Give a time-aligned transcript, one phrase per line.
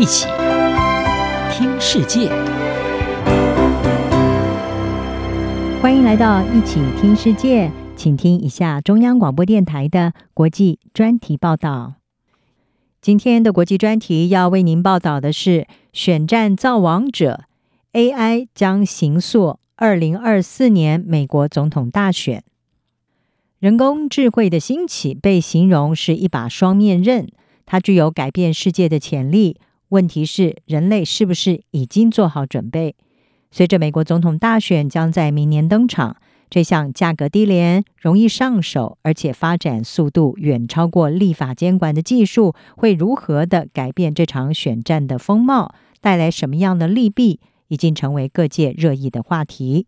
[0.00, 0.26] 一起
[1.52, 2.30] 听世界，
[5.82, 11.96] 欢迎来到一起听世界，请听一下中央广播电台的国际专题报道。
[13.02, 17.42] 今天的国际专题要为您报道的是：选战造王者
[17.92, 22.42] AI 将形塑二零二四年美国总统大选。
[23.58, 27.28] 人工智慧的兴起被形容是一把双面刃，
[27.66, 29.58] 它具有改变世界的潜力。
[29.90, 32.94] 问题是，人类是不是已经做好准备？
[33.50, 36.16] 随着美国总统大选将在明年登场，
[36.48, 45.74] 这项价格低廉、容易上手，而且发展速度远超过立法监管的技术，会如何的改变这场选战的风貌？
[46.00, 47.40] 带来什么样的利弊？
[47.66, 49.86] 已经成为各界热议的话题。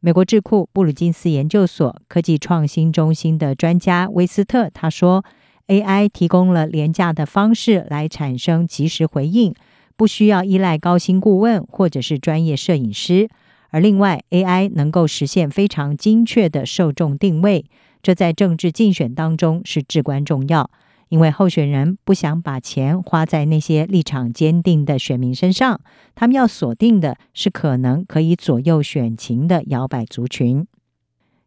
[0.00, 5.24] 美国智库布鲁金斯研究所科技创新中心的专家威斯特他说
[5.68, 9.54] ：“AI 提供了廉价的方式来产生即时回应，
[9.96, 13.28] 不需要依赖高薪顾问或者是专业摄影师。
[13.70, 17.64] 而另外，AI 能够实现非常精确的受众定位，
[18.02, 20.70] 这在政治竞选当中是至关重要。”
[21.10, 25.80] 因为候选人不想把钱花在那些立场坚定的选民身上，
[26.16, 30.66] 他们要锁定的是可能可以左右选情的摇摆族群。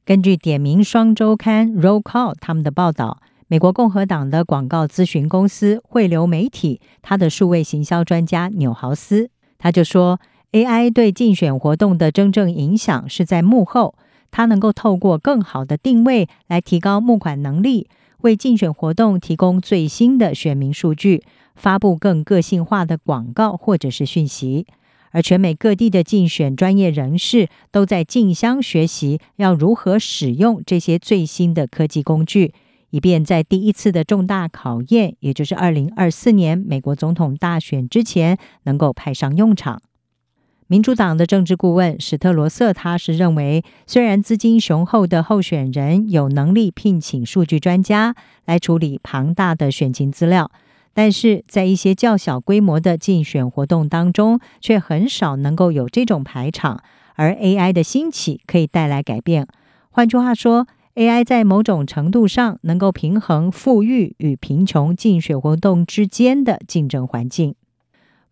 [0.05, 10.19] 根据点名双周刊 Roll Call 他们的报道，美国共和党的广告咨询公司汇流媒体，他的数位行销专家纽豪斯他就说
[10.51, 13.95] ，AI 对竞选活动的真正影响是在幕后，
[14.31, 17.87] 它能够透过更好的定位来提高募款能力。
[18.21, 21.23] 为竞选活动提供最新的选民数据，
[21.55, 24.67] 发布更个性化的广告或者是讯息，
[25.11, 32.53] 而全美各地的竞选专业人士都在竞相学习要如何使用这些最新的科技工具，
[32.89, 39.81] 以便在第一次的重大考验，也就是二零二四年美国总统大选之前，能够派上用场。
[40.67, 48.15] 民主党的政治顾问史特罗瑟，他是认为，虽然资金雄厚的候选人有能力聘请数据专家
[48.45, 50.51] 来处理庞大的选情资料，
[50.93, 56.83] 但是在一些较小规模的竞选活动当中，却很少能够有这种排场。
[57.15, 59.47] 而 AI 的兴起可以带来改变。
[59.89, 67.53] 换句话说，AI 在某种程度上能够平衡富裕与贫穷竞选活动之间的竞争环境。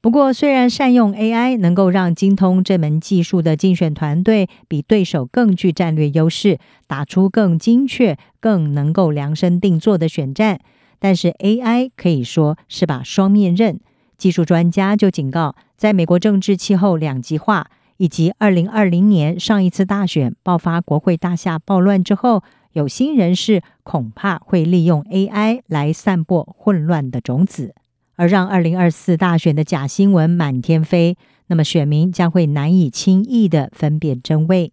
[0.01, 10.59] 不过，虽然善用 AI 能够让精通这门技术的竞选团队比对手更具战略优势，打出更精确、更能够量身定做的选战，
[10.99, 13.79] 但是 AI 可以说是把双面刃。
[14.17, 17.67] 技术专家就警告，在美国政治气候两极化
[17.97, 27.73] 以及二零二零年上一次大选爆发国会大厦暴乱之后，有心人士恐怕会利用 AI 来散播混乱的种子。
[28.17, 31.17] 而让二零二四大选的假新闻满天飞，
[31.47, 34.71] 那么选民将会难以轻易的分辨真伪。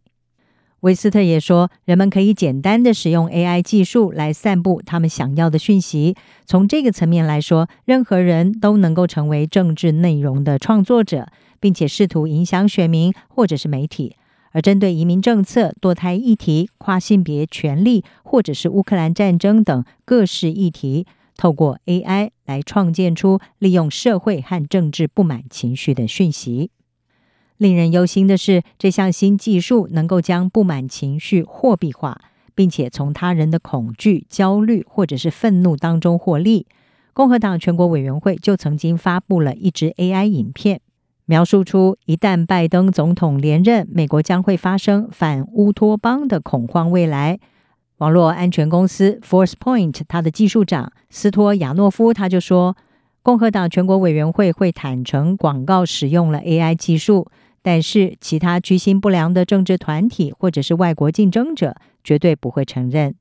[0.83, 6.17] 威斯特也说，人们可以简单地使用 AI 技术来散布他们想要的讯息。
[6.45, 11.29] 从这个层面来说，任何人都能够成为政治内容的创作者，
[11.61, 14.17] 并且试图影响选民或者是媒体。
[14.51, 21.07] 而针对移民政策、堕胎议题、跨性别权利，或者是乌克兰战争等各式议题。
[21.37, 26.71] 透过 AI 来创建出利用社会和政治不满情绪的讯息。
[27.63, 32.21] 令人忧心的是，这项新技术能够将不满情绪货币化，
[32.57, 36.67] 并且从他人的恐惧、焦虑或者是愤怒当中获利。
[37.13, 40.81] 共和党全国委员会就曾经发布了一支 AI 影片，
[41.25, 47.39] 描述出一旦拜登总统连任，美国将会发生反乌托邦的恐慌未来。
[47.99, 52.77] 网络安全公司 Forcepoint，它的技术长斯托亚诺夫他就说，
[53.23, 57.29] 共和党全国委员会会坦诚广告使用了 AI 技术，
[57.63, 63.15] 但是其他居心不良的政治团体或者是外国竞争者绝对不会承认。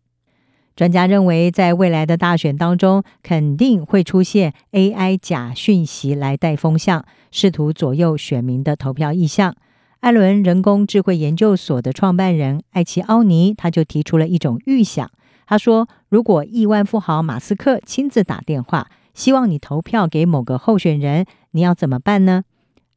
[0.76, 9.56] 专家认为，在未来的大选当中，肯定会出现 AI 假讯息来带风向，试图左右选民的投票意向。
[10.00, 15.12] 艾伦人工智慧研究所的创办人艾奇奥尼，他就提出了一种预想。
[15.46, 22.46] 他说：“如果亿万富豪马斯克亲自打电话，希望你投票给某个候选人，你要怎么办呢？”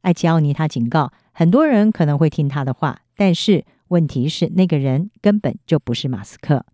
[0.01, 6.65] 艾奇奥尼他警告，很多人可能会听他的话，但是问题是，那个人根本就不是马斯克。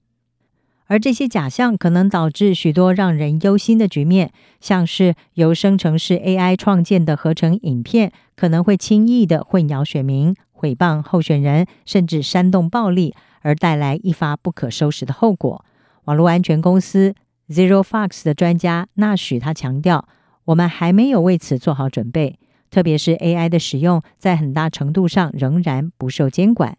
[0.85, 15.65] 而这些假象可能导致许多让人忧心的局面，像是由生成式 AI 创建的合成影片，可能会轻易的混淆选民、诽谤候选人，甚至煽动暴力，而带来一发不可收拾的后果。
[16.03, 17.15] 网络安全公司
[17.49, 20.07] ZeroFox 的专家纳许他强调
[20.45, 22.37] ：“我们还没有为此做好准备，
[22.71, 26.77] 特别是 AI 的使用，在很大程度上仍然不受监管。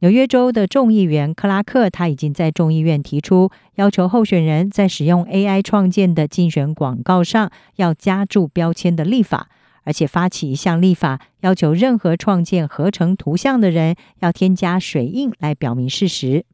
[0.00, 9.48] 纽约州的众议员克拉克，他已经在众议院提出，要求候选人在使用 AI 创建的竞选广告上要加注标签的立法，
[9.84, 16.44] 而且发起一项立法，要求任何创建合成图像的人要添加水印来表明事实。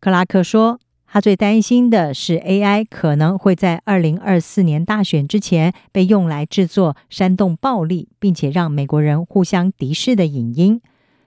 [0.00, 0.80] 克拉克说，
[1.14, 10.80] 他最担心的是 AI 可能会在二零二四年大选之前被用来制作煽动暴力，并且让美国人互相敌视的影音。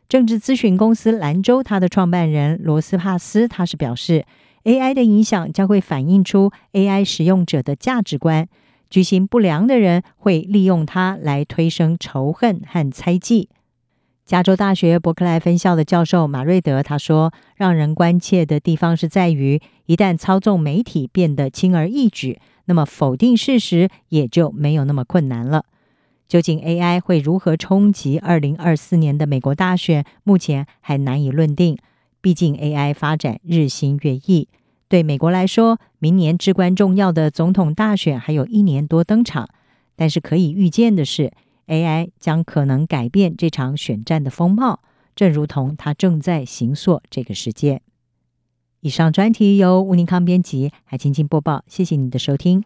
[0.10, 4.26] 政治咨询公司兰州，他的创办人罗斯帕斯，他是表示
[4.66, 8.50] ，AI 的影响将会反映出 AI 使用者的价值观，
[8.90, 13.48] 居心不良的人会利用它来推升仇恨和猜忌。
[14.28, 25.64] 加州大学伯克莱分校的教授马瑞德他说，让人关切的地方是在于，一旦操纵媒体变得轻而易举，那么否定事实也就没有那么困难了。
[26.28, 30.04] 究竟 AI 会如何冲击二零二四年的美国大选？
[30.26, 31.78] 目前还难以论定。
[32.20, 34.50] 毕竟 AI 发展日新月异，
[34.90, 39.48] 对美国来说，明年至关重要的总统大选还有一年多登场。
[39.96, 41.32] 但是可以预见的是
[41.68, 44.82] ，AI 将可能改变这场选战的风貌，
[45.16, 47.82] 正如同它正在行塑这个世界。
[48.82, 51.64] 以上专题由吴宁康编辑，还清清播报。
[51.68, 52.64] 谢谢你的收听。